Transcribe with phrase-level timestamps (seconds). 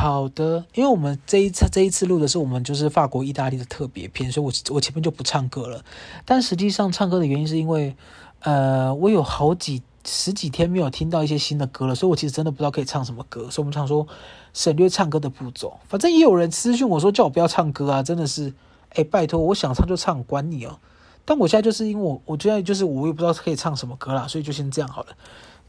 [0.00, 5.84] 好的，因为我们这一次这一次录的是我们就是法国意大利的特别篇，所以我我前面就不唱歌了。
[6.24, 7.96] 但实际上唱歌的原因是因为，
[8.42, 14.06] 呃，我有好几十几天没有听到一些新的歌了，所以我其实真的不知道可以唱什么歌，所以我们常说
[14.54, 15.76] 省略唱歌的步骤。
[15.88, 18.54] 反正也有人私讯我说叫我不要唱歌啊，真的是，
[18.90, 20.78] 哎，拜托，我想唱就唱，管你哦。
[21.24, 25.08] 但我现在就是因为我我觉得就是我也不知道可以唱什么歌啦，所以就先这样好了。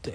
[0.00, 0.14] 对。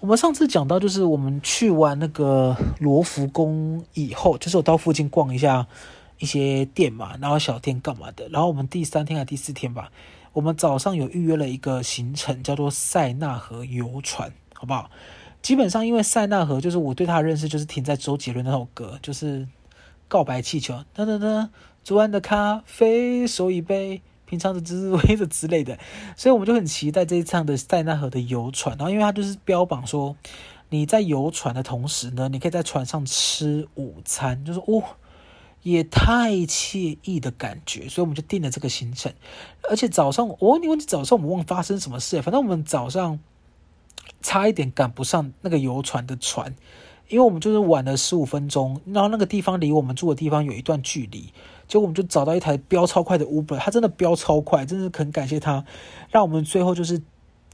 [0.00, 5.66] 我们上次讲到，就是我们去完那个罗浮宫以后，就是我到附近逛一下
[6.18, 8.28] 一些店嘛，然后小店干嘛的。
[8.28, 9.90] 然后我们第三天还是第四天吧，
[10.32, 14.88] 我们早上有预约了一个行程，叫做塞纳河游船，好不好？
[15.42, 19.48] 基本上因为塞纳河，就是我对它的认识就是停在周杰伦那首歌，就是
[20.06, 21.48] 告白气球，噔噔噔，
[21.82, 24.00] 昨晚的咖啡，手一杯。
[24.28, 25.78] 平常的滋味的之类的，
[26.16, 28.76] 所以我们就很期待这一趟的塞纳河的游船。
[28.76, 30.16] 然后，因为它就是标榜说，
[30.68, 34.82] 你在游船的同时呢，你可以在船上吃午餐，就是哦，
[35.62, 37.88] 也太惬意的感觉。
[37.88, 39.12] 所以我们就定了这个行程。
[39.70, 42.20] 而且早上，我问你问题，早上我们忘发生什么事？
[42.20, 43.18] 反正我们早上
[44.20, 46.54] 差一点赶不上那个游船的船，
[47.08, 51.32] 因为我们就是晚了十五分钟，然后那个地方离我们住的地方有一段距离。
[51.68, 55.64] 结果我们就找到一台飙超快的 Uber，他真的飙超快，真的很感谢他，
[56.10, 57.02] 让我们最后就是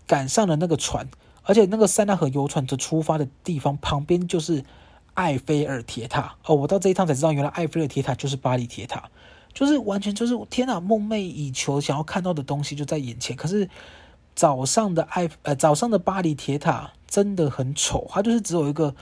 [0.07, 1.09] 赶上了那个船，
[1.43, 4.65] 而且那个塞纳河游船的出发的地方旁边就是
[5.15, 9.11] 埃菲尔铁塔哦，我到这一趟才知道，原来埃菲尔铁塔就是巴黎铁塔，
[9.53, 13.37] 就是完全就是天哪，梦寐以求想要看到的东西就在眼前。
[13.37, 13.69] 可是
[14.37, 18.95] 早上的埃呃早上的巴黎铁塔真的很丑，它就是只有一个。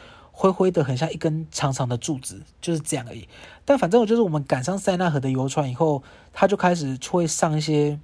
[0.43, 3.29] 灰灰的，很像一根长长的柱子，就是这样而已。
[3.65, 8.01] 但反正我就是我们赶上塞纳河的游船以后，他就开始会上一些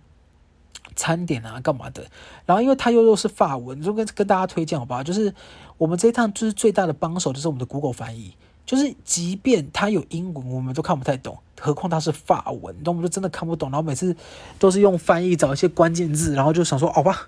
[0.94, 2.06] 餐点啊，干嘛的。
[2.46, 5.02] 然后因为他又又是法文，就跟跟大家推荐好不好？
[5.02, 5.34] 就是
[5.78, 8.36] 我们这一趟就是最大的帮手，就是我们的 Google 翻译。
[8.64, 13.68] 就是即便他有英文，我们都看不太懂，何况他是法文，那我们就真的看不懂。
[13.72, 14.14] 然后每次
[14.60, 17.26] 都是用翻译找一些关键字，然后就想说，好吧，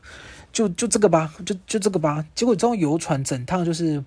[0.52, 2.24] 就就这个吧，就就这个吧。
[2.36, 4.04] 结果这种游船整趟就是。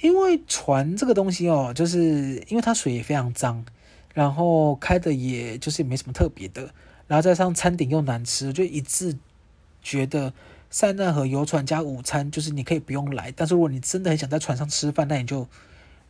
[0.00, 3.64] 因为船这个东西哦，就是因为它水也非常脏，
[4.12, 6.74] 然后开的也就是也没什么特别的，
[7.06, 9.16] 然后再上餐点又难吃，就一致
[9.80, 10.34] 觉得
[10.68, 15.46] 塞纳河游船加午餐就是你可以不用来，但是如果你真的很想在船上吃饭，那你就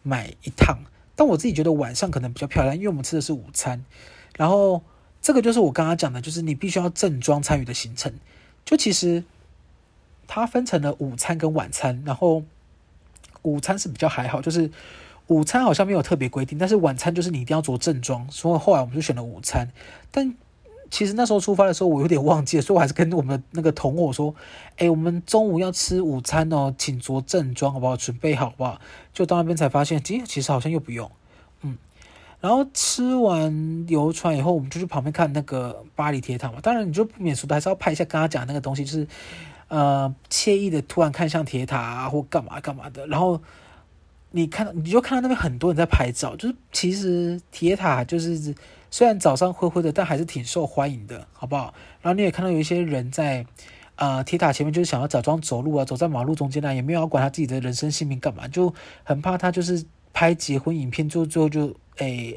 [0.02, 0.78] 买一趟。
[1.14, 3.84] 但我自己觉得晚上可能比较漂亮，因为我们吃的是午餐，
[4.36, 4.82] 然后
[5.22, 8.12] 这个就是我刚刚讲的，就是你必须要正装参与的行程。
[8.64, 9.22] 就其实
[10.26, 12.42] 它分成了午餐跟晚餐，然后。
[13.44, 14.70] 午餐是比较还好，就是
[15.28, 19.70] 午餐好像没有特别规定，但是晚餐就是你一定要着正装，所以后来我们就选了午餐。
[20.10, 20.34] 但
[20.90, 24.34] 其实那时候出发的时候我有点忘记了，所以我还是跟我们那个同伙说
[24.76, 27.96] ：“哎，我们中午要吃午餐哦，请着正装好不好？
[27.96, 28.80] 准备好不好？”
[29.12, 31.10] 就到那边才发现，其实其实好像又不用。
[31.62, 31.76] 嗯，
[32.40, 36.60] 然后吃完游船以后，我们就去旁边看那个巴黎铁塔嘛。
[36.62, 39.06] 当然，你就不免俗的还是要拍一下刚刚讲那个东西，就是。
[39.74, 43.42] 呃，惬意的突然看向铁塔啊，或干嘛干嘛的，然后
[44.30, 48.54] 你看到你就看到那边很多人在拍照，就是其实铁塔就是
[48.88, 51.74] 虽然早上灰灰的，但还是挺受欢迎的，好不好？
[52.00, 53.44] 然后你也看到有一些人在
[53.96, 59.84] 呃铁塔前面，就是想要假装走路啊，走在马路中间啊，也没有要管他自己的人身性命干嘛，就很怕他就是
[60.14, 61.76] 拍结婚影片，就最后就。
[61.98, 62.34] 哎，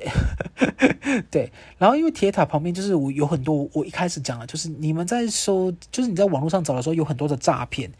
[1.32, 7.92] 对，然后因为铁塔旁边就是我有很多，我一开始讲了，就是你们在搜，就是你在网络上找的时候有很多的诈骗，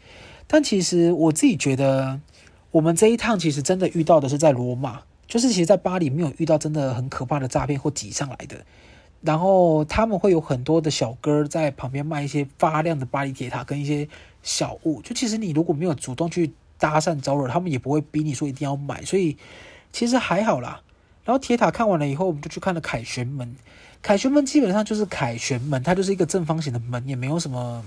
[0.46, 2.20] 但其实我自己觉得，
[2.70, 8.64] 我们这一趟其实真的遇到的是在罗马，就是其实，在巴黎没有遇到真的很可怕的诈骗或挤上来的，
[9.20, 14.08] 然后他们会有很多的小哥在旁边卖一些发亮的巴黎铁塔跟一些
[14.44, 19.36] 小物，就其实你如果没有主动去搭讪招惹，他们也不会逼你说一定要买，所以
[19.92, 20.82] 其实还好啦。
[21.24, 23.54] 然后铁塔看完了以后，我们就去看了凯旋门。
[24.00, 27.84] 凯旋门基本上就是凯旋门，它就是一个正方形的门，也没有什么，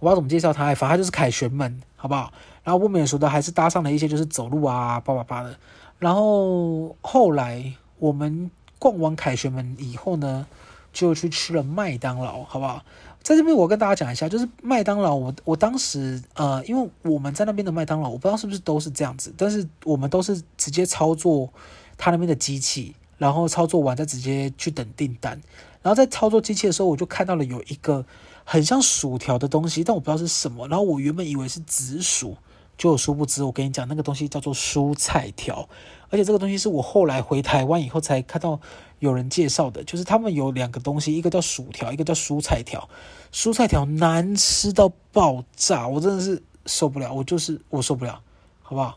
[0.00, 2.32] 不知道怎么介绍它，反正它就是凯旋门，好不好？
[2.64, 5.56] 然后不免俗的还是搭上了一些就是走路啊，叭叭叭的。
[5.98, 10.46] 然后后来我们逛完凯旋门以后呢，
[10.92, 12.84] 就去吃了麦当劳，好不好？
[13.26, 21.50] 在这边我跟大家讲一下，就是麦当劳，我我当时呃，因为我们在那边的麦当劳，我不知道是不是都是这样子，但是我们都是直接操作。
[21.98, 25.40] 他那边的机器，然后操作完再直接去等订单。
[25.82, 28.04] 然后在操作机器的时候，我就看到了有一个
[28.44, 30.68] 很像薯条的东西，但我不知道是什么。
[30.68, 32.36] 然后我原本以为是紫薯，
[32.76, 35.66] 就殊不知我跟你讲，那个东西叫做蔬菜条。
[36.10, 38.60] 而且这个东西是我后来回台湾以后才看到
[38.98, 42.88] 有人介绍的，就是他们有两个东西，一个叫薯条，一个叫蔬菜条。
[43.32, 48.20] 蔬菜条难吃到爆炸，我真的是受不了，我就是我受不了，
[48.62, 48.96] 好不好？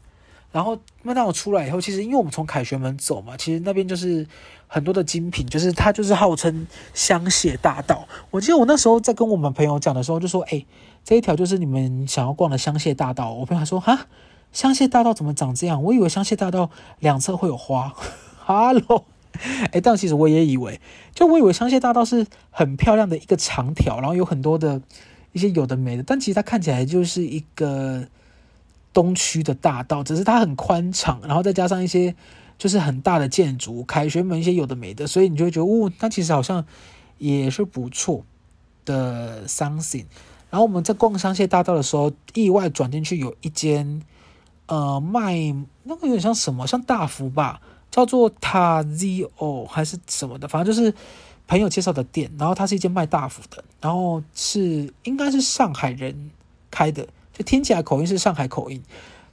[0.52, 4.26] 然后麦当劳出来以后，其实因为我们从凯旋门走嘛，其实那边就是
[4.68, 8.08] 很多的精品，就是它就是号称香榭大道。
[8.32, 10.66] 我记得我那时候在跟我们朋友讲的时候，就说：“哎，
[11.04, 14.08] 这一条就是你们想要逛的香榭大道。”我朋友还说：“哈，
[14.52, 15.84] 香榭大道怎么长这样？
[15.84, 17.94] 我以为香榭大道两侧会有花。
[18.44, 19.06] ”哈喽，
[19.72, 20.80] 哎，但其实我也以为，
[21.14, 24.82] 就我以为香榭大道是很漂亮的一个长条，然后有很多的
[25.32, 28.08] 一些有的没的，但其实它看起来就是一个。
[28.92, 32.16] 东区的大道，只是它很宽敞，然后再加上一些
[32.58, 36.66] 就是很大的建筑，凯旋门一些有的没的，所以你就会觉得，哦，它其实好像
[37.20, 38.26] 也是不错
[38.86, 40.06] 的 something。
[40.50, 44.02] 然后我们在逛香榭大道的时候，意外转进去有一间，
[44.66, 45.36] 呃，卖
[45.84, 50.94] 那个有点像什么，像大福吧，叫做 Tazio 还是什么的，反正就是
[51.48, 52.32] 朋友介绍的店。
[52.38, 56.32] 然后它是一间卖大福的，然后是应该是上海人
[56.70, 57.08] 开的。
[57.34, 58.84] 就听起来口音是上海口音，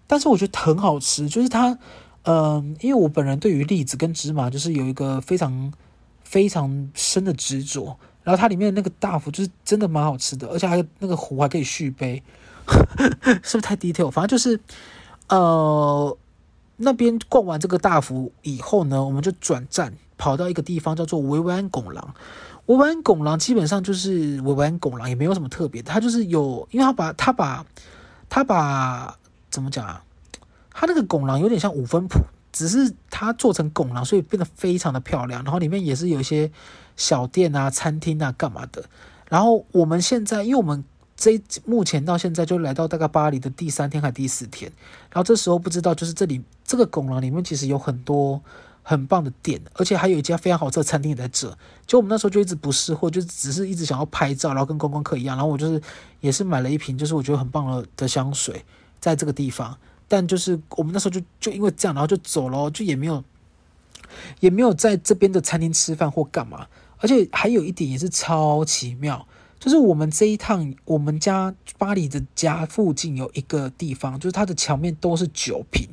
[0.07, 1.29] 但是我觉得很好吃。
[1.29, 1.79] 就是它，
[2.23, 5.73] 嗯、因为我本人对于栗子跟芝麻就是有一个非常
[6.23, 7.99] 非常深的执着。
[8.23, 12.21] 然后它里面的那个大福就是真的蛮好吃的，而且还那个壶还可以续杯，
[13.45, 14.11] 是不是太 detail？
[14.11, 14.59] 反正就是，
[15.29, 16.19] 呃，
[16.77, 22.15] 那边逛完这个大福以后呢，我们就转站跑到一个地方叫做维湾拱廊。
[22.67, 27.65] 维湾拱廊基本上就是维湾拱廊，也没有什么特别，它就是有，因为它把它把。
[28.29, 29.17] 它把
[29.51, 30.03] 怎么讲啊？
[30.73, 32.19] 它那个拱廊有点像五分埔，
[32.51, 35.45] 只是它做成拱廊，所以变得非常的漂亮。
[35.45, 36.51] 然后里面也是有一些
[36.97, 38.85] 小店啊、餐厅啊、干嘛的。
[39.29, 40.83] 然后我们现在，因为我们
[41.17, 44.71] 这目前到现在就来到大概巴黎的第三天还第四天，
[45.11, 48.43] 然后这时候不知道就是这里这个拱廊里面其实有很多。
[48.89, 51.59] 很棒的店，而且还有一家非常好吃的餐厅也在这。
[51.89, 55.37] 就我们那时候就一直不识货，就只是一直想要拍照，然后跟观光客一样。
[55.37, 55.83] 然后我就是
[56.21, 58.65] 也是买了一瓶，就是我觉得很棒的的香水，
[59.01, 59.77] 在这个地方。
[60.07, 63.25] 但就是我们那时候就就因为这样，然后就走了，就也没有
[64.39, 66.69] 也没有在这边的餐厅吃饭或干嘛。
[66.99, 69.27] 而且还有一点也是超奇妙，
[69.59, 75.89] 就是我们这一趟，我们家巴黎的家附近有一个地方，就是它的墙面都是酒瓶。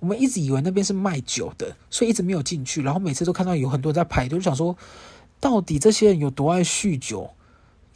[0.00, 2.82] 我们一直以为那边是卖酒的，所以一直没有进去。
[2.82, 4.76] 然后每次都看到有很多人在排队，就想说，
[5.38, 7.30] 到底这些人有多爱酗酒？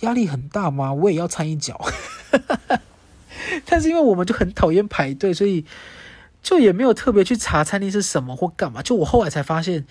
[0.01, 0.93] 压力很大吗？
[0.93, 1.81] 我也要掺一脚。
[3.65, 5.65] 但是因为我们就很讨厌排队，所以
[6.43, 8.83] 就也没有特别去查餐厅是什么或干嘛。
[8.83, 9.87] 就我后来才发现，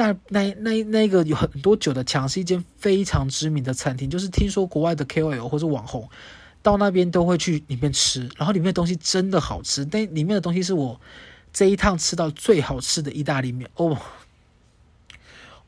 [0.00, 6.08] 那那那那个有很多酒的墙是一间非常知名的餐厅，就是听说国外的 KOL 或者网红
[6.62, 9.84] 到那边都会去里面吃，然后里面的东西真的好吃。
[9.84, 11.00] 但里面的东西是我。
[11.52, 13.98] 这一趟吃到最好吃的意大利面哦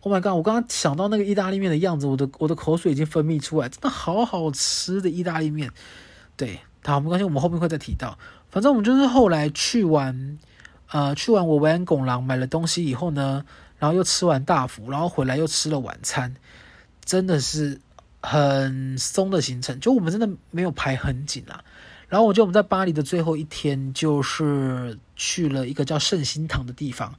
[0.02, 0.34] ，Oh my god！
[0.34, 5.73] 我刚刚想到那个意大利面的样子，我的我的口水已经分泌出来，真的好好吃的意大利面。
[6.37, 8.17] 对，好，没关系，我们后面会再提到。
[8.49, 10.38] 反正我们就是后来去完，
[10.93, 13.44] 呃，去完我维安拱廊买了东西以后呢，
[13.82, 16.32] 然后又吃完大福，然后回来又吃了晚餐，
[17.05, 17.81] 真的是
[18.20, 21.64] 很松的行程，就我们真的没有排很紧啊。
[22.08, 27.12] 然后我觉得我们在巴黎的最后一天，就是去了一个叫圣心堂的地方。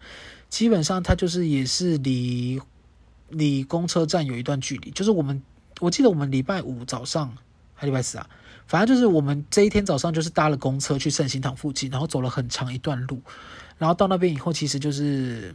[0.49, 2.61] 基本上它就是也是离
[3.27, 4.89] 离公车站有一段距离。
[4.91, 5.43] 就是我们
[5.81, 7.35] 我记得我们礼拜五早上
[7.73, 8.29] 还礼拜四啊，
[8.67, 13.21] 反正就是我们这一天早上就是搭了公车去圣心堂附近，然后走了很长一段路。
[13.77, 15.53] 然后到那边以后，其实就是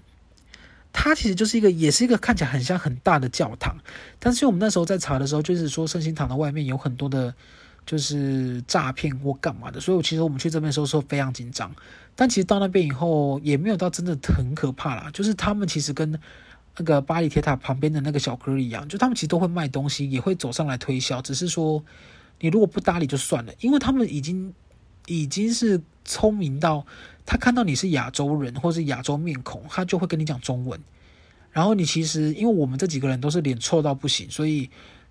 [1.00, 3.76] 它其实就是一个也是一个看起来很像很大的教堂。
[4.18, 7.32] 但是我们那时候在查的时候，就是说圣心堂的外面有很多的。
[7.86, 11.74] 就是诈骗或干嘛的，所以其实我们去这边的时候说非常紧张，
[12.14, 15.10] 但其实到那边以后也没有到真的很可怕啦。
[15.10, 16.20] 就是他们其实跟
[16.76, 21.82] 那个巴黎铁塔旁边的那个小哥一样，就他们其实都会卖东西，也会走上来推销，只是说
[22.40, 24.52] 你如果不搭理就算了，因为他们已经
[25.06, 26.84] 已经是聪明到
[27.24, 30.80] 他看到你是亚洲人或是亚洲面孔，他就会跟你讲中文。
[31.52, 34.68] 然后你其实因为我们这几个人都是脸臭到不行，所以。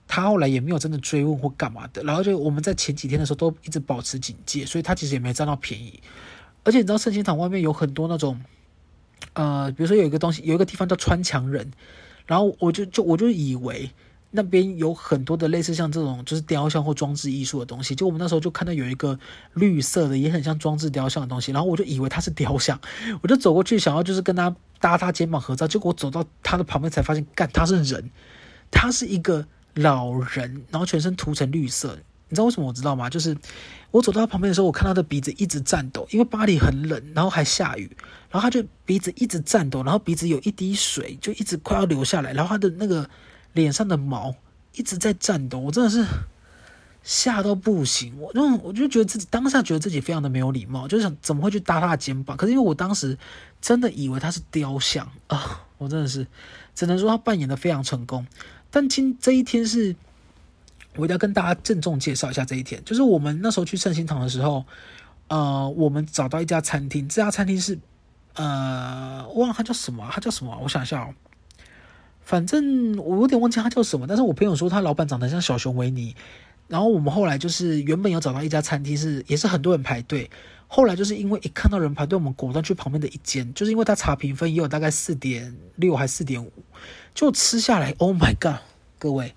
[0.09, 5.99] 他后来也没有真的追问或干嘛的，然后就我们在前几天的时候都一直保持警戒，所以他其实也没占到便宜。
[6.63, 8.39] 而且你知道圣心堂外面有很多那种，
[9.33, 11.73] 呃，比如说有一个东西，有一个地方叫穿墙人，
[12.25, 13.91] 然后我就就我就以为
[14.31, 19.17] 那边有很多的类似像这种就是雕像或装置艺术的东西，就我们那时候就看到有一个
[19.53, 22.79] 绿色的也很像装置雕像的东西，然后我就以为它是雕像，
[23.21, 28.09] 我就走过去想要就是跟他搭他肩膀合照，结果我走到他的旁边才发现，干，他是人，
[28.71, 29.45] 他是一个。
[29.79, 33.07] 老人，然后全身涂成绿色，你知道为什么我知道吗？
[33.07, 33.37] 就是
[33.91, 37.87] 我走到他旁边的时候，我看他的鼻子一直颤抖，因为巴黎很冷，然后还下雨，
[38.31, 43.07] 然后他就鼻子一直颤抖，然后鼻子有一滴水就一直快要流下来，然后他的那个
[43.53, 44.35] 脸上的毛
[44.73, 46.05] 一直在颤抖，我真的是
[47.03, 48.17] 吓到不行。
[48.19, 52.37] 我那种我就觉得自己当下觉得自己非常的没有礼貌，就是想怎么会去搭他的肩膀？
[52.37, 53.17] 可是因为我当时
[53.61, 56.25] 真的以为他是雕像啊，我真的是
[56.75, 58.25] 只能说他扮演的非常成功。
[58.69, 59.95] 但今这一天是，
[60.95, 64.65] 我一定要跟大家郑重介绍一下这一天，就是我们那时候去圣心堂的时候，
[65.27, 67.77] 呃，我们找到一家餐厅，这家餐厅是。
[68.39, 70.55] 呃，忘了他叫什么，他叫什么？
[70.61, 71.11] 我想一下哦，
[72.27, 74.05] 反正我有点忘记他叫什么。
[74.05, 76.13] 但是我朋友说他老板长得像小熊维尼。
[76.67, 80.29] 然后我们后来就是原本有找到一家餐厅，是也是很多人排队。
[80.67, 86.51] 后来就是因为一看到人排队，我们果断去旁边的一间，就是因为他查评分也有大概四点六还四点五，
[87.15, 88.59] 就吃下来，Oh my god！
[88.99, 89.33] 各位，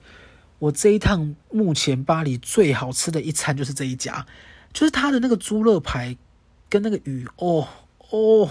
[0.59, 4.27] 我这一趟目前巴黎最好吃的一餐就是这一家，
[4.73, 6.17] 就是他的那个猪肋排
[6.69, 7.69] 跟那个鱼，哦
[8.11, 8.51] 哦。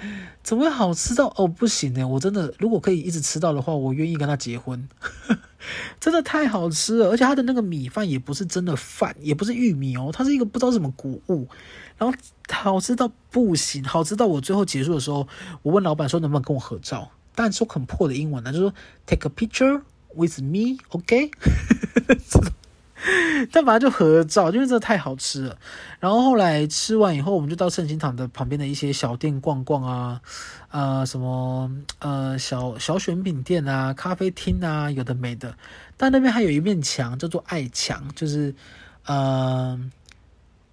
[0.42, 1.46] 怎么会好吃到哦？
[1.46, 4.88] 不行呢，我真的如果可以一直吃到的话，我愿意跟他结婚。
[6.00, 11.48] 真的太好吃了，而且他的那个米饭也不是真的饭，也不是玉米哦，它是一个不知道什么谷物，
[11.98, 12.16] 然后
[12.50, 15.26] 好吃到不行，好吃到我最后结束的时候，
[15.62, 18.72] 我问老板说能不能跟我合照，但说很破的英文呢，就说
[19.04, 19.82] Take a picture
[20.14, 21.30] with me，OK？
[23.52, 25.56] 但反正就合照，因为真的太好吃了。
[26.00, 30.20] 然后后来吃完以后，我们就到圣心堂的旁边的一些小店逛逛啊，
[30.70, 35.54] 呃，什么呃小小选品店啊、咖啡厅啊，有的没的。
[35.96, 38.54] 但那边还有一面墙叫做爱墙，就是
[39.06, 39.78] 呃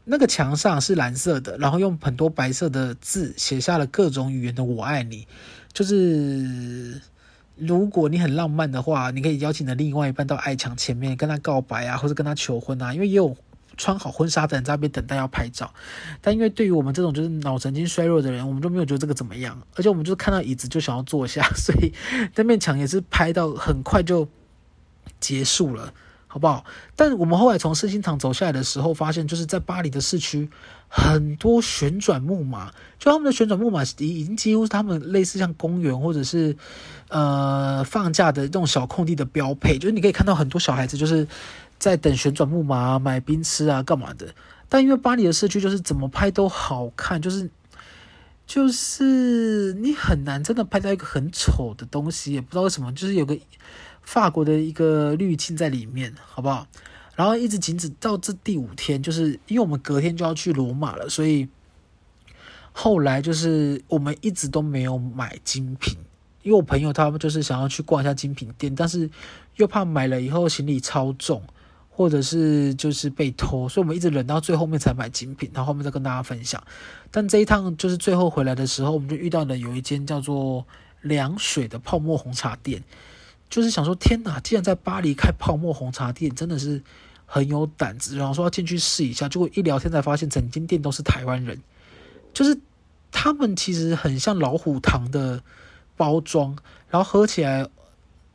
[0.04, 5.28] 那个墙上是蓝色的，然后用很多白色的字写下了各种语言的“我爱你”，
[5.72, 7.00] 就是。
[7.58, 12.94] 如果你很浪漫的话，你可以邀请的另外一半到爱墙前面跟他告白啊，或者跟他求婚啊。
[12.94, 13.36] 因为也有
[13.78, 15.74] 穿好婚纱的人在那边等待要拍照。
[16.22, 19.62] 但因为对于我们这种就是脑神经衰弱的人，我们就没有觉得这个怎么样。
[19.76, 21.94] 而且我们就是看到椅子就想要坐下，所以
[22.36, 24.28] 那面墙也是拍到很快就
[25.20, 25.94] 结束了。
[26.36, 26.66] 好不好？
[26.98, 30.50] 但我们后来从圣心堂走下来的时候，发现就是在巴黎的市区，
[30.90, 36.58] 很多旋转木马，就他们的旋转木马已已经几乎是他们类似像公园或者是
[37.08, 39.78] 呃放假的这种小空地的标配。
[39.78, 41.26] 就是你可以看到很多小孩子就是
[41.80, 44.28] 在等旋转木马买冰吃啊干嘛的。
[44.68, 47.50] 但因为巴黎的市区就是怎么拍都好看，就是
[48.46, 53.40] 就是你很难真的拍到一个很丑的东西，也不知道为什么，就是有个。
[54.06, 56.66] 法国的一个滤镜在里面，好不好？
[57.16, 61.48] 然后一直仅止到这第五天，就是因为我们隔天就要去罗马了，所以
[62.72, 65.98] 后来就是我们一直都没有买精品，
[66.44, 69.10] 因为我朋友他们就是想要去逛一下精品店，但是
[69.56, 71.42] 又怕买了以后行李超重，
[71.90, 76.62] 或者是就是被偷，所以我们一直忍到最后面才买精品，然后后面再跟大家分享。
[77.10, 80.66] 但这一趟就是最后回来的时候，我们就遇到了有一间叫做
[81.02, 82.84] 凉水的泡沫红茶店。
[83.50, 84.40] 就是想说，天哪！
[84.40, 86.82] 既然在巴黎开泡沫红茶店，真的是
[87.26, 88.18] 很有胆子。
[88.18, 91.62] 然后说要进去试一下，结果一聊天才发现，整间店都是台湾人。
[92.34, 92.58] 就是
[93.12, 95.42] 他们其实很像老虎堂的
[95.96, 96.58] 包装，
[96.90, 97.66] 然后喝起来，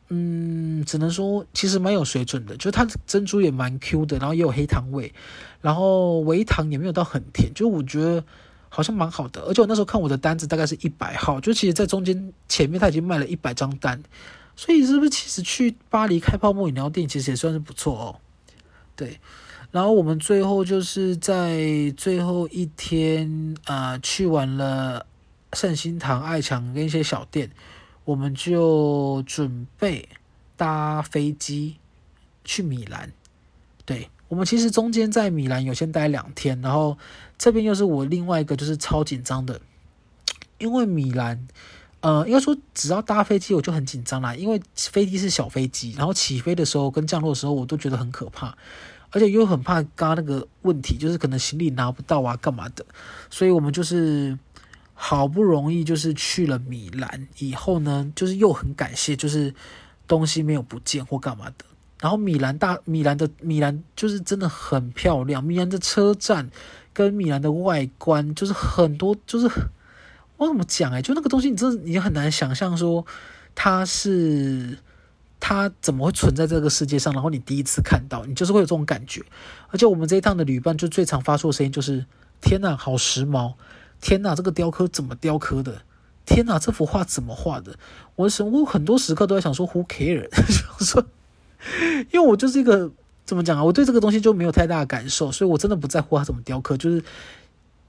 [0.08, 2.56] 嗯，只能说其实蛮有水准的。
[2.56, 5.12] 就是它珍珠也蛮 Q 的，然后也有黑糖味，
[5.60, 8.24] 然后微糖也没有到很甜，就我觉得
[8.68, 9.42] 好像蛮好的。
[9.42, 14.02] 而且我那时候看我的单子大概是一百号，就其实在中间前面他已经卖了一百张单。
[14.60, 18.20] 所以是不是其实去巴黎开泡沫饮料店其实也算是不错哦？
[18.94, 19.18] 对，
[19.70, 25.06] 然后我们最后就是在最后一天啊、去完了
[25.54, 27.50] 圣心堂、爱墙跟一些小店，
[28.04, 30.06] 我们就准备
[30.58, 31.76] 搭飞机
[32.44, 33.10] 去米兰。
[33.86, 36.98] 对，我们其实中间在米兰有先待两天，然后
[37.38, 39.58] 这边又是我另外一个就是超紧张的，
[40.58, 41.48] 因为米兰。
[42.02, 48.56] 呃，应该说，只要搭飞机我就很紧张啦，因为飞机是小飞机，然后起飞的时候跟降落的时候我都觉得很可怕，
[49.10, 52.86] 而且又很怕刚刚那个问题，就是可能行李拿不到啊，干嘛的，
[53.28, 54.38] 所以我们就是
[54.94, 59.54] 好不容易就是去了米兰以后呢，就是又很感谢，就是
[60.08, 61.66] 东西没有不见或干嘛的，
[62.00, 66.50] 然后米兰大米兰的米兰就是真的很漂亮，米兰的车站
[66.94, 69.50] 跟米兰的外观就是很多就是。
[70.40, 71.02] 我怎么讲哎？
[71.02, 73.04] 就那个东西，你真的你很难想象说
[73.54, 74.78] 它是
[75.38, 79.22] 它怎么会存在这个世界上，然后你第一次看到，你就是会有这种感觉。
[79.68, 82.06] 而且我们这一趟的旅伴就最常发出的声音就是：
[82.40, 83.52] 天哪，好时髦！
[84.00, 85.82] 天哪，这个雕刻怎么雕刻的？
[86.24, 87.76] 天哪，这幅画怎么画的？
[88.16, 90.26] 我是我很多时刻都在想说，Who care？
[90.82, 91.04] 说，
[92.12, 92.90] 因为我就是一个
[93.26, 93.64] 怎么讲啊？
[93.64, 97.04] 我对这个东西就没有太大的感受，所以我真的不在乎它怎么雕刻，就是。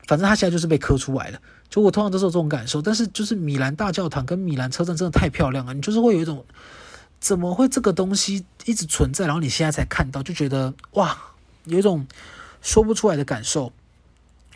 [0.07, 1.39] 反正他现在就是被磕出来了，
[1.69, 2.81] 就我通常都是有这种感受。
[2.81, 6.43] 但是就是米兰大教堂跟米兰车站真的太漂亮了，你就是会有一种
[7.19, 11.17] 怎么会这个东西一直存在，然后你现在才看到，就觉得哇，
[11.65, 12.07] 有一种
[12.61, 13.71] 说不出来的感受。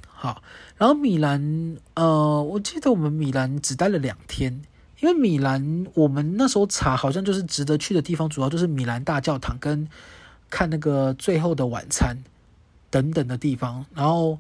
[0.07, 0.41] 好，
[0.77, 4.61] 然后米兰，呃，我记得我们米兰只待了两天，
[4.99, 9.87] 因为米兰我们那时候查好像就是值得去的地方，主要就是米兰大教堂跟
[10.49, 12.17] 看那个最后的晚餐
[12.89, 14.39] 等等的地方，然后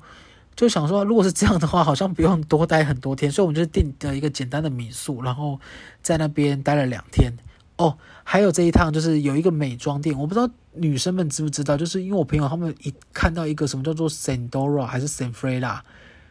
[0.55, 5.59] 就想说，如果是这样的话，好像不用多待很多天， 所以我们就是订了一个简单的民宿，然后
[6.01, 7.33] 在那边待了两天。
[7.77, 15.79] 哦，还有这一趟就是有一个美妆店，我不知道女生们知不知道，就是因为我朋友他们一看到一个什么叫做 Sandora 还是 Sanfreda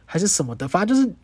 [0.06, 1.14] 还是什么的，反正就是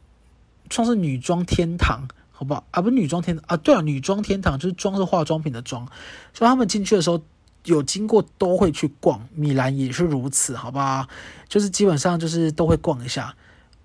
[0.70, 2.66] 算是女装天堂，好不好？
[2.70, 5.86] 啊，不是女装天啊，对啊，女装天堂就是妆是化妆品的妆，
[6.34, 7.22] 所以他们进去的时候
[7.64, 11.08] 有经过都会去逛，米兰也是如此，好吧？
[11.48, 13.34] 就是基本上就是都会逛一下，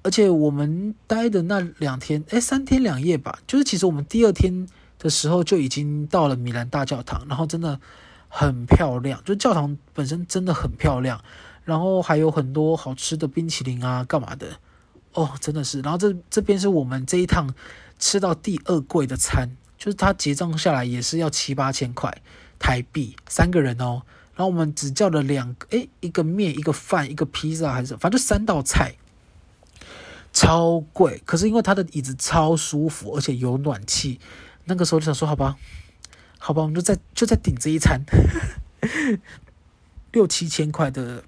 [0.03, 4.67] 而且我们待的那两天，哎，三天两夜吧，就是其实我们第二天。
[4.97, 7.79] 的时候就已经到了米兰大教堂，然后真的
[8.27, 11.21] 很漂亮，就教堂本身真的很漂亮，
[11.63, 14.47] 然后还有很多好吃的冰淇淋啊，干嘛的
[15.13, 15.81] 哦，真的是。
[15.81, 17.53] 然后这这边是我们这一趟
[17.99, 22.21] 吃到第二贵的餐，就是它结账下来也是要七八千块
[22.59, 24.03] 台币，三个人哦。
[24.35, 28.95] 然后我们只叫了两个，诶，一个面，一个饭，一个披萨，还是反正就三道菜，
[30.33, 31.21] 超贵。
[31.25, 34.19] 可是因为他的椅子超舒服，而且有暖气。
[34.65, 35.55] 那个时候就想说，好吧，
[36.37, 38.01] 好吧，我们就在就在顶这一餐，
[40.11, 41.23] 六七千块的，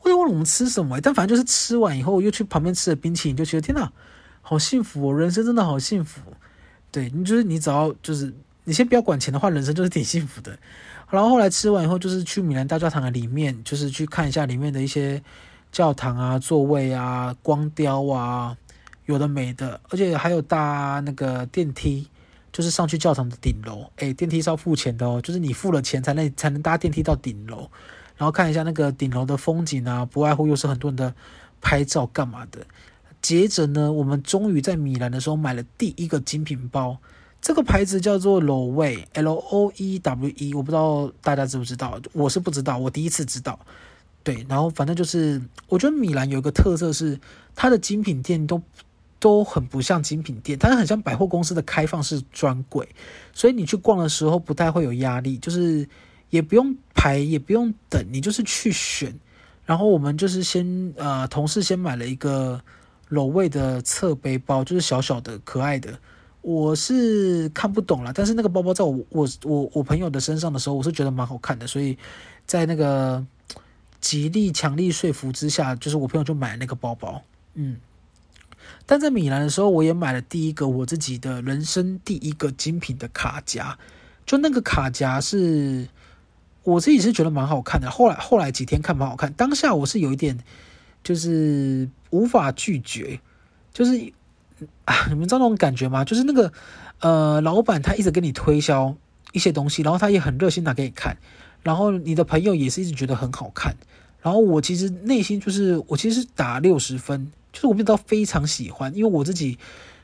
[0.00, 3.92] 我也忘了我们吃什么，但反正就是吃完以后又去旁边吃了冰淇淋，就觉得天哪，
[4.40, 6.20] 好幸福哦，人生真的好幸福。
[6.90, 8.32] 对，你就是你只要就是
[8.66, 10.58] 你先不要管钱的话，人生就是挺幸福的。
[11.08, 15.22] 然后后来吃完以后，就是去米兰大教堂的里面，就是去看一下里面的一些
[15.70, 18.56] 教堂啊、座位啊、光雕啊。
[19.04, 22.08] 有的没的，而且还有搭那个电梯，
[22.52, 23.88] 就是上去教堂的顶楼。
[23.98, 27.70] 诶，电梯是要付钱的哦，就是你付了钱才能才能搭电梯到顶楼，
[28.16, 31.14] 然后看一下那个顶楼的风景啊，不外乎又是很多人的
[31.60, 32.66] 拍照干嘛的。
[33.22, 36.98] 接着呢，我们终于在米兰的时候买了第一个精品包，
[37.46, 43.56] 这个牌子叫做 Lowe，L O E W E，我不知道大家知不知道，我是不知道，我第一次知道。
[44.24, 47.20] 对，然后反正就是，我觉得米兰有一个特色是，
[47.54, 48.60] 它的精品店都。
[49.18, 52.86] 都很不像精品店，它很像百货公司的开放式专柜，
[53.32, 55.88] 所以你去逛的时候不太会有压力，就是
[56.28, 59.18] 也不用排，也不用等，你就是去选。
[59.64, 62.60] 然后我们就是先呃，同事先买了一个
[63.08, 65.98] Lowe 的侧背包，就是小小的可爱的，
[66.46, 71.98] 我是看不懂了，但是那个包包在我我我我朋友的身上的时候，我是觉得蛮好看的，所以
[72.46, 73.26] 在那个
[74.00, 77.20] 极力强力说服之下，就是我朋友就买了那个包包，
[77.54, 77.78] 嗯。
[78.86, 83.76] 但在米兰的时候，我也买了第一个我自己的人生第一个精品的卡夹，
[84.24, 85.88] 就那个卡夹是
[86.62, 87.90] 我自己是觉得蛮好看的。
[87.90, 90.38] 后来后来几天看蛮好看，当下我是有一点
[91.02, 93.18] 就是无法拒绝，
[93.72, 94.12] 就是
[94.84, 96.04] 啊，你们知道那种感觉吗？
[96.04, 96.52] 就是那个
[97.00, 98.96] 呃，老板他一直跟你推销
[99.32, 101.16] 一些东西，然后他也很热心拿给你看，
[101.62, 103.76] 然后你的朋友也是一直觉得很好看，
[104.22, 107.32] 然后我其实内心就是我其实是打六十分。
[107.52, 109.56] 就是我们都非常喜欢，因为我自己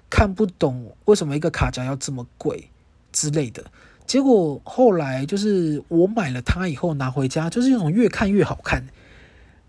[0.08, 2.70] 看不懂为什么一个卡夹要这么贵
[3.12, 3.62] 之类的。
[4.06, 8.88] 结果后来就是我买了它以后拿回家，就是那种越看越好看。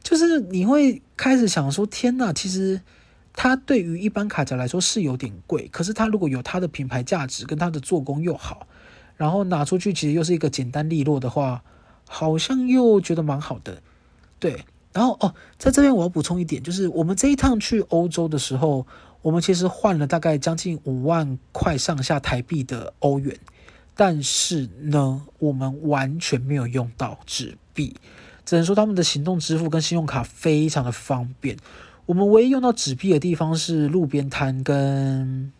[0.01, 2.79] 就是你会开始想说：天呐，其实
[3.35, 8.67] 它对于一般卡夹来说是有点贵，可是它如果有它的品牌价值跟它的做工又好，
[9.17, 11.63] 然后拿出去其实又是一个简单利落的话，
[12.07, 13.81] 好像又觉得蛮好的，
[14.39, 14.63] 对。
[14.93, 18.85] 然后哦，在这边我要补充一点，就是我们这一趟去欧洲的时候，
[19.23, 23.35] 我们其实换了大概将近五万块上下台币的欧元，
[23.95, 27.95] 但是呢，我们完全没有用到纸币，
[28.45, 31.57] 只能说他们的行动支付跟信用卡非常的方便。
[32.05, 35.51] 我们唯一用到纸币的地方是路边摊跟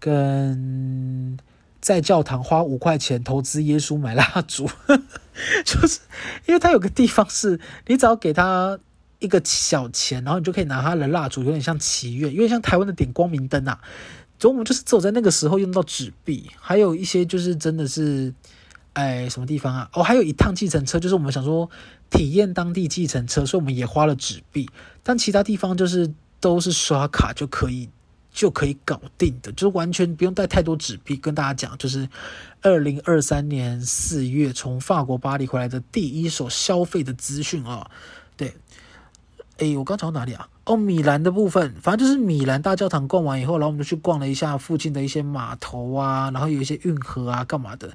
[0.00, 1.38] 跟。
[1.80, 4.68] 在教堂花五块钱投资耶稣买蜡烛，
[5.64, 6.00] 就是
[6.44, 8.76] 因为他有个地方是，你只要给他
[9.20, 13.80] 一个小钱，然后你就可以拿他的蜡烛，有点像祈愿，有点像台湾的点光明灯啊。
[14.40, 18.34] 就我们就是走在那个时候用到纸币，还有一些就是真的是，
[18.98, 19.88] 哎，什么地方啊？
[19.92, 21.70] 哦，还有一趟计程车，就是我们想说
[22.10, 24.68] 体验当地计程车，所以我们也花了纸币，
[25.04, 27.88] 但其他地方就是都是刷卡就可以。
[28.30, 31.16] 就可以搞定的，就是完全不用带太多纸币。
[31.16, 32.08] 跟大家讲，就是
[32.62, 37.90] 二零二三年四月从法国巴黎回来的第一手消费的资讯啊。
[38.36, 38.54] 对，
[39.56, 40.48] 诶，我刚讲到哪里啊？
[40.66, 47.90] 哦，米兰的部分，反正就是米兰大教堂逛完以后，然后我们就去逛了一下附近的一些码头啊，然后有一些运河啊，干嘛的。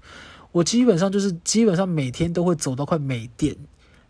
[0.53, 3.53] 我基本上就是基本上每天都会走到快没电，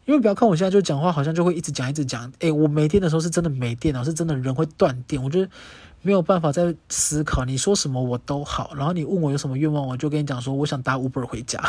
[0.05, 2.31] 因为不要看我现在就讲话，好像就会一直讲一直讲。
[2.39, 5.23] 诶，我没电的时候是真的没电啊，是真的人会断电。
[5.23, 5.49] 我觉得
[6.01, 8.73] 没有办法再思考，你说什么我都好。
[8.75, 11.63] 然后你问我有什么愿望，我就跟你讲说，我想搭 Uber 回家。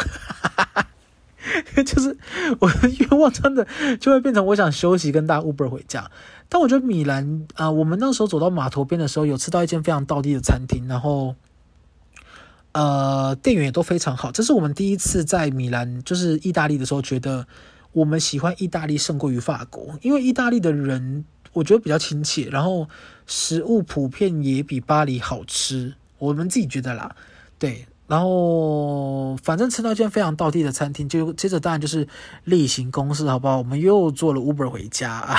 [1.87, 2.19] 就是
[2.59, 3.65] 我的愿望真的
[4.01, 6.11] 就会变成我想休息跟搭 Uber 回家。
[6.49, 11.37] 但我觉得米兰啊、我们那时候走到码头边的时候，有吃到一间非常道地的餐厅，然后。
[12.75, 14.33] 呃，店员也都非常好。
[14.33, 17.47] 这是我们第一次在米兰，就是意大利的时候，觉得
[17.93, 22.89] 我们喜欢意大利胜过于法国，因为意大利的人我觉得比较亲切，然后
[23.29, 27.15] 食物普遍也比巴黎好吃，我们自己觉得啦。
[27.61, 32.09] 对，然后反正吃到一间非常道地的餐厅，就接着当然就是
[32.43, 33.59] 例行公事，好不好？
[33.59, 35.39] 我们又坐了 Uber 回家啊。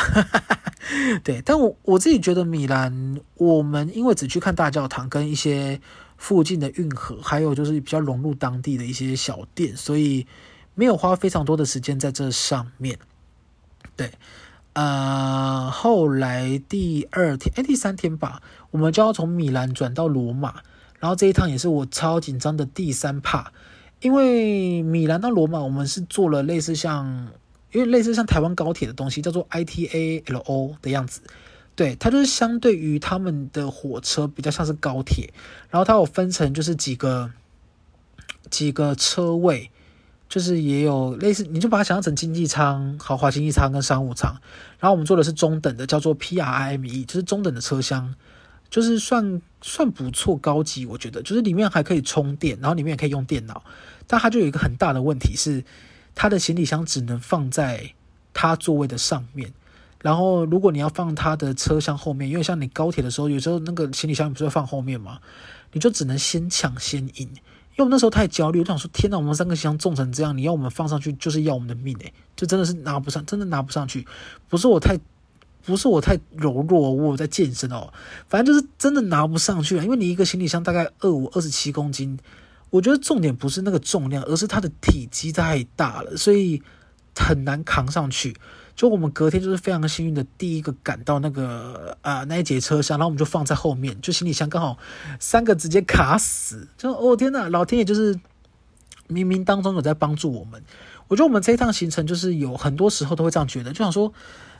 [1.22, 5.82] 对，但我我自己觉得米兰，我们因为只去看大教堂跟一些。
[6.18, 10.26] 附近的运河，还有就是比较融入当地的一些小店，所以
[10.74, 12.98] 没有花非常多的时间在这上面。
[13.96, 14.12] 对，
[14.74, 20.62] 呃，后来第二天，哎，第三天吧，我们就要从米兰转到罗马，
[21.00, 23.52] 然后这一趟也是我超紧张的第三趴，
[24.02, 27.30] 因为米兰到罗马，我们是坐了类似像，
[27.72, 31.22] 因为类似像台湾高铁的东西，叫做 ITALO 的样子。
[31.76, 35.34] 对，它就是相对于他们的火车比较像是高铁，
[35.70, 37.30] 然后它有分成就是几个
[38.50, 39.70] 几个车位，
[40.30, 44.32] 就是也有类似，你就把它想象成经济舱、豪华经济舱跟商务舱，
[44.80, 48.16] 然后我们坐的是中等的，叫做 PRIME，就是中等的车厢，
[48.70, 53.62] 就是算算不错高级，我觉得就是里面还可以充电，然后里面也可以用电脑，
[54.08, 55.62] 但它就有一个很大的问题是，
[56.16, 57.92] 它的行李箱只能放在
[58.34, 59.52] 它座位的上面。
[60.06, 65.18] 然后，如果你要放他的车厢后面，因为像你高铁的时候，有时候那个行李箱不是会放后面吗？
[65.72, 67.28] 你就只能先抢先赢。
[67.76, 74.06] 因为我那时候太焦虑，我想说，天哪，我们三个箱重成这样，你要我们放上去，就是要我们的命诶，就真的是拿不上，真的拿不上去。
[74.48, 74.96] 不是我太，
[75.66, 77.92] 不是我太柔弱，我有在健身哦，
[78.30, 79.84] 反正就是真的拿不上去了。
[79.84, 82.20] 因为你一个行李箱大概二五二十七公斤，
[82.70, 86.62] 我觉得重点不是那个重量，而是它的体积太大了，所以
[87.16, 88.36] 很难扛上去。
[88.76, 94.78] 就我们隔天就是非常幸运的，第一个赶到那个啊、那一节车厢，然后我们就放在后面，就行李箱刚好
[95.20, 98.14] 三个直接卡死，就哦天呐，老天爷就是
[99.08, 100.62] 冥冥当中有在帮助我们。
[101.08, 104.12] 我觉得我们这一趟行程就是有很多时候都会这样觉得，就想说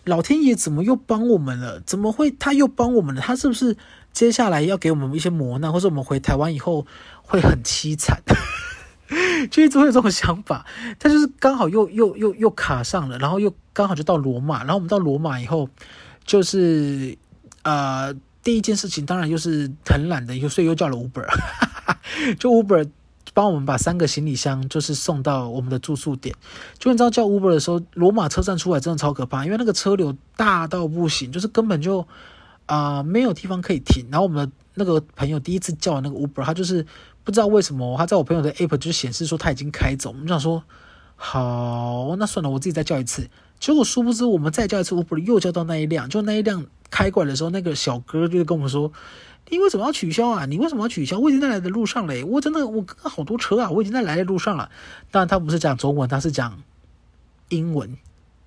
[0.06, 1.82] 老天爷怎么又帮我们了？
[1.82, 3.22] 怎么会他又帮我们了？
[3.22, 3.76] 他是不是
[4.14, 6.86] 接下来要给我们一些磨难，或者我们回台湾以后
[7.24, 8.22] 会很凄惨？
[9.52, 10.66] 就一直会有这种想法，
[10.98, 15.70] 他就是刚好又又又又卡上了，然后又刚好就到罗马，然后我们到罗马以后，
[16.26, 17.16] 就是
[17.62, 21.26] 呃第一件事情当然又是很懒的，又所以又叫了 Uber，
[22.40, 22.90] 就 Uber
[23.34, 26.34] 帮我们把三个行李箱就是送到我们的住宿点。
[26.80, 32.08] 就你知道叫 Uber 的时候，罗马车站出来真的超可怕，因为那个车流大到不行，就是根本就
[32.66, 34.06] 啊、没有地方可以停。
[34.10, 36.84] 然后我们的那个朋友第一次叫那个 Uber，他就是。
[37.26, 40.12] 不知道为什么，他在我朋友的 app 就显示说他已经开走。
[40.12, 40.64] 我们就想说，
[41.18, 43.28] 好，那算了，我自己再叫一次。
[43.60, 46.08] 结果殊不知，我们再叫一次 Uber，又叫到那一辆。
[46.08, 48.92] 就那一辆开过来的时候，那个小哥就跟我们说
[49.50, 50.46] ：“你为什么要取消啊？
[50.46, 51.18] 你为什么要取消？
[51.18, 52.24] 我已经在来的路上嘞！
[52.24, 54.70] 我真的，我刚刚好多车啊，我已经在来的路上了。”
[55.10, 56.62] 当然，他不是讲中文，他是讲
[57.50, 57.98] 英文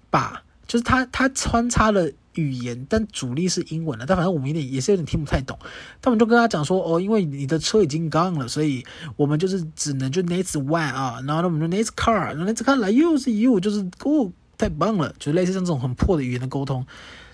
[0.09, 0.45] 吧？
[0.69, 2.13] 就是他他穿插了。
[2.39, 5.59] 语言，但主力是英文的，但反正我们有点也是有点听不太懂。
[6.01, 8.85] 他们就跟他讲说，哦，因为你的车已经 gone 了，所以
[9.17, 16.87] 我们就是只能就 next one 啊，然后我们就 next car，然后 next car 来又是 you，就是哦，太棒了，就类似像这种很破的语言的沟通。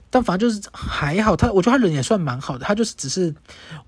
[0.08, 3.34] 但反正就是还好，他我觉得他人也算蛮好的，他就是只是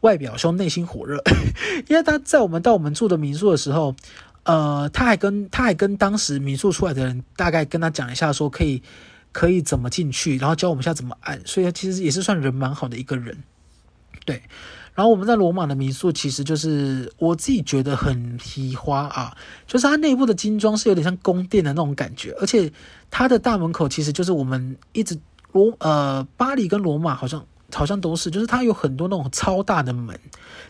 [0.00, 1.22] 外表凶，内心火热。
[1.88, 3.94] 因为他在我们到我们住的民宿的时候，
[4.42, 8.82] 呃，他还跟他还跟当时民宿出来的人大概跟他讲一下，说可以。
[9.36, 13.36] 可以怎么进去，然后教我们一下怎么按，所以他其实也是算人蛮好的一个人，
[14.24, 14.42] 对。
[14.94, 22.72] 然后我们在罗马的民宿，其实就是我自己觉得很皮花啊，就是它内部的精装是有点像宫殿的那种感觉，而且
[23.10, 25.18] 它的大门口其实就是我们一直
[25.52, 27.44] 罗呃巴黎跟罗马好像
[27.74, 30.18] 好像都是，就是它有很多那种超大的门，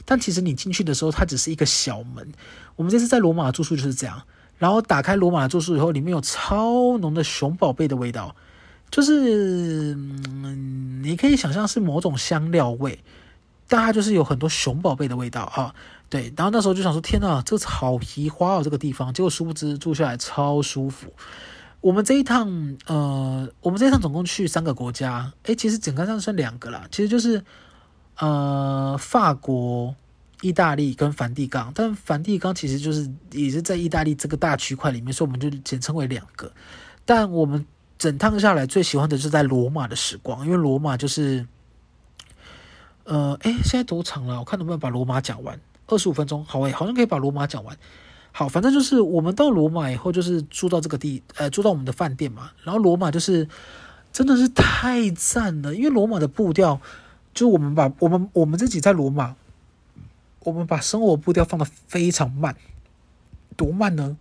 [0.05, 2.33] 但其实你进去的时候它只是一个小门。
[2.75, 4.21] 我们这次在罗马的住宿就是这样，
[4.59, 8.35] 然后打开罗马的住宿以后，里面有超浓的熊宝贝的味道。
[8.91, 12.99] 就是，嗯，你可以想象是某种香料味，
[13.69, 15.75] 但它就是有很多熊宝贝的味道啊。
[16.09, 19.13] 对，然后那时候就想说，天呐，这是好皮花哦，这个地方。
[19.13, 21.13] 结果殊不知住下来超舒服。
[21.81, 27.43] 我们这一趟，呃，我们这一趟总共去三个国家，诶，其实整个上算两个啦，其实就是，
[28.19, 29.95] 呃，法国、
[30.43, 31.73] 意大利跟梵蒂冈。
[31.75, 36.51] 但梵蒂冈其实就是也是在意大利这个大区块里面，所以我们就简称为两个。
[37.05, 37.67] 但我们。
[37.99, 41.47] 整趟下来最喜欢的是在罗马的时光，因为罗马就是，
[43.05, 44.39] 呃，哎，现在多长了？
[44.39, 47.77] 我看能不能把罗马讲完，二十五分钟，好诶，好像可以把罗马讲完。
[48.33, 52.51] 好，反正就是我们到罗马以后，就是住到这个地，呃，住到我们的饭店嘛。
[52.65, 53.49] 然后罗马就是
[54.13, 56.79] 真的是太赞了，因为罗马的步调，
[57.33, 59.37] 就我们把我们我们自己在罗马，
[60.41, 62.55] 我们把生活步调放得非常慢，
[63.57, 64.19] 多慢呢？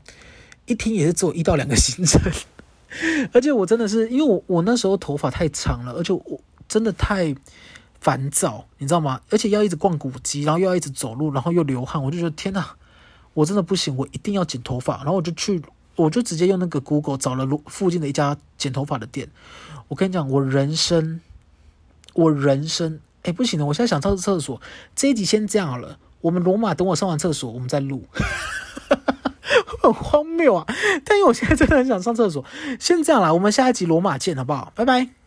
[0.66, 2.22] 一天也是只有一到两个行程。
[3.34, 7.36] 而且我真的是因为我我那时候头发太长了，而且我真的太
[8.00, 9.20] 烦躁，你知道吗？
[9.30, 12.76] 而且要一直逛古迹，然后又要一直走路，然后又流汗，我就觉得天哪！
[13.34, 15.62] 我真的不行，我一定要剪头发，然后我就去，
[15.96, 19.28] 我就直接用那个 Google 找了附近的一家剪头发的店。
[19.90, 21.20] 我跟你讲，我人生，
[22.14, 24.62] 我人生，哎，不行了，我现在想上厕所。
[24.96, 28.06] 这一集先这样好了，我们罗马等我上完厕所，我们再录。
[29.82, 30.66] 很荒谬啊！
[31.06, 32.44] 但因为我现在真的很想上厕所，
[32.80, 34.72] 先这样啦，我们下一集罗马见，好不好？
[34.76, 35.25] 拜拜。